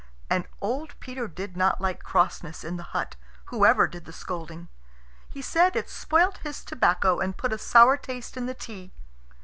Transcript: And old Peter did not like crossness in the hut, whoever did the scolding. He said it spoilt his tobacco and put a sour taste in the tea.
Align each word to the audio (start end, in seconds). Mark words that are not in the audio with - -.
And 0.31 0.47
old 0.61 0.99
Peter 0.99 1.27
did 1.27 1.55
not 1.55 1.79
like 1.79 2.01
crossness 2.01 2.63
in 2.63 2.75
the 2.75 2.81
hut, 2.89 3.17
whoever 3.49 3.85
did 3.87 4.05
the 4.05 4.11
scolding. 4.11 4.67
He 5.29 5.43
said 5.43 5.75
it 5.75 5.91
spoilt 5.91 6.39
his 6.39 6.65
tobacco 6.65 7.19
and 7.19 7.37
put 7.37 7.53
a 7.53 7.59
sour 7.59 7.97
taste 7.97 8.35
in 8.35 8.47
the 8.47 8.55
tea. 8.55 8.93